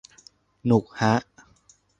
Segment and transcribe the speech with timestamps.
[0.65, 1.13] หนุกฮะ